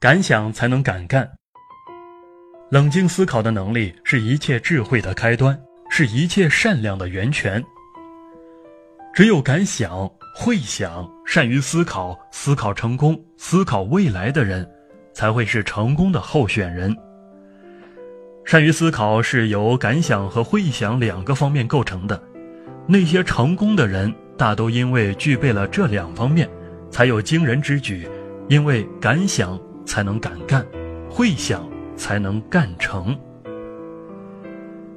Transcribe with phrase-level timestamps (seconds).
[0.00, 1.28] 敢想才能敢干。
[2.70, 5.58] 冷静思考的能力是一切智慧的开端，
[5.90, 7.60] 是一切善良的源泉。
[9.12, 14.64] 只有敢想、会想、善于思考、思考成功、思考未来的人，
[15.12, 16.96] 才会是成功的候选人。
[18.44, 22.22] 善于思考是由敢想和会想两个方面构成的。
[22.86, 26.48] 那些成功的人，大都因为具备了这两方面，
[26.88, 28.08] 才有惊人之举。
[28.48, 29.60] 因为敢想。
[29.88, 30.64] 才能敢干，
[31.10, 33.18] 会想才能干成。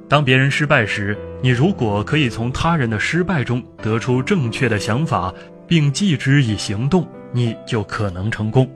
[0.06, 5.32] 当别人失败时，你如果可以从他人的失败中得出正确的想法，
[5.66, 8.70] 并记之以行动，你就可能成功。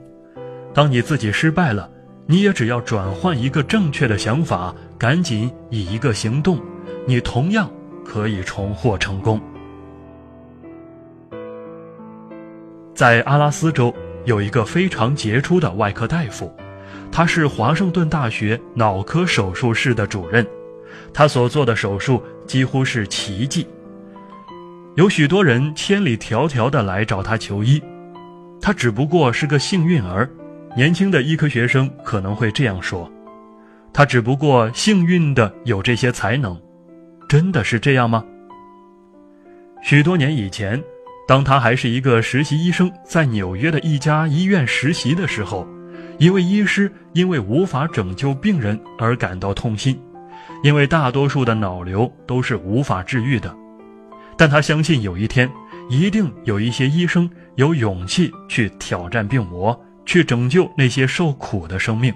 [0.73, 1.87] 当你自己失败了，
[2.25, 6.59] 你也只要转换一个正确的想法，赶紧以一个行动，
[7.05, 7.69] 你同样
[8.03, 9.39] 可以重获成功。
[12.95, 13.93] 在阿拉斯州。
[14.27, 16.53] 有一个非常杰出的外科大夫，
[17.09, 20.45] 他是华盛顿大学脑科手术室的主任，
[21.13, 23.65] 他所做的手术几乎是奇迹。
[24.95, 27.81] 有许多人千里迢迢的来找他求医，
[28.59, 30.29] 他只不过是个幸运儿。
[30.75, 33.09] 年轻的医科学生可能会这样说
[33.93, 36.59] ：“他只不过幸运的有这些才能。”
[37.29, 38.25] 真的是这样吗？
[39.81, 40.83] 许多年以前。
[41.27, 45.67] 当他还是一个实习医生，在纽约的一家医院实习的时候，
[46.17, 49.99] 一位医师因为无法拯救病人而感到痛心，
[50.63, 53.53] 因为大多数的脑瘤都是无法治愈的。
[54.37, 55.51] 但他相信有一天，
[55.89, 62.13] 一定有一些医生有勇气去挑战病魔，去拯救那些受苦的生命。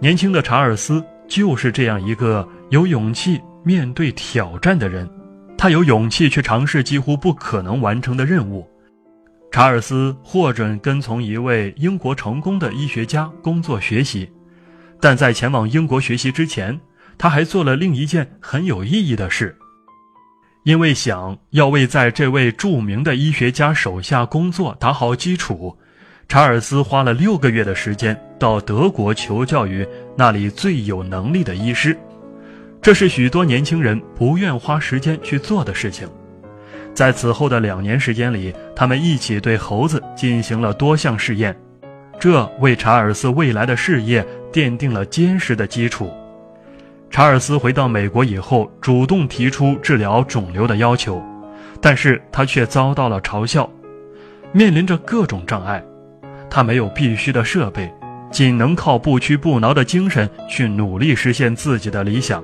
[0.00, 5.08] 年轻的查尔斯就是这样一个有勇气面对挑战的人。
[5.62, 8.68] 他有勇气去尝试几乎不可能完成的任务。
[9.52, 14.28] 查尔斯获准跟从一位英国成功的医学家工作学习，
[15.00, 16.80] 但在前往英国学习之前，
[17.16, 19.56] 他还做了另一件很有意义的事。
[20.64, 25.78] 因为想要为在这位著名的医学家手下工作打好基础，
[26.26, 29.86] 查尔斯花了六个月的时间到德国求教于
[30.16, 31.96] 那里最有能力的医师。
[32.82, 36.08] 这是许多年轻人不愿花时间去做的事情。
[36.92, 41.56] 在此后的两年时间里，他们一起对猴子进行了多项试验，
[42.18, 46.12] 这为查尔斯未来的事业奠定了坚实的基础。
[47.08, 51.22] 查尔斯回到美国以后，主动提出治疗肿瘤的要求，
[51.80, 53.70] 但是他却遭到了嘲笑。
[54.50, 55.82] 面临着各种障碍，
[56.50, 57.88] 他没有必须的设备，
[58.32, 62.42] 仅能靠不屈不挠的精神去努力实现自己的理想。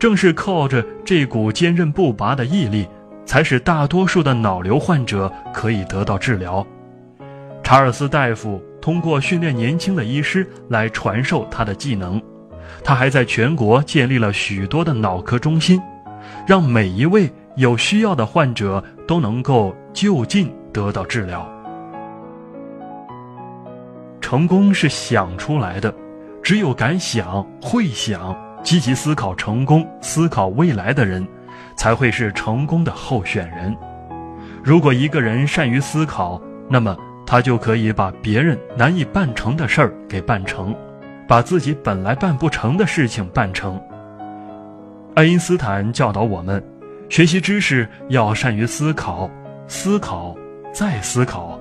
[0.00, 2.88] 正是靠着这股坚韧不拔的毅力，
[3.26, 6.66] 才使大多数的脑瘤患者可以得到治疗。
[7.62, 12.20] 查尔斯大夫通过训练年轻的医师来传授他的技能，
[12.82, 15.78] 他还在全国建立了许多的脑科中心，
[16.46, 21.46] 让每一位有需要的患者都能够就近得到治疗。
[24.22, 25.94] 成功是想出来的，
[26.42, 28.34] 只有敢想会想。
[28.62, 31.26] 积极思考成功、思考未来的人，
[31.76, 33.76] 才会是成功的候选人。
[34.62, 40.74] 如果一个人善于思考，那么他就可以把别人难以办成的事儿给办成，
[41.26, 43.80] 把自己本来办不成的事情办成。
[45.14, 46.62] 爱因斯坦教导我们，
[47.08, 49.30] 学习知识要善于思考，
[49.66, 50.36] 思考
[50.72, 51.58] 再思考。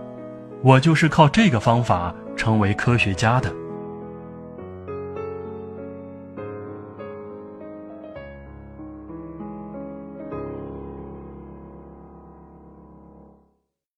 [0.61, 3.49] 我就是靠这个方法成为科学家的。